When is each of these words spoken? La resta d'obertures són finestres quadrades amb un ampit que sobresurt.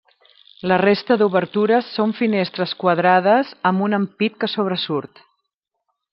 La 0.69 0.77
resta 0.81 1.17
d'obertures 1.21 1.91
són 1.97 2.15
finestres 2.21 2.73
quadrades 2.85 3.53
amb 3.71 3.87
un 3.89 3.99
ampit 3.99 4.41
que 4.45 4.51
sobresurt. 4.57 5.25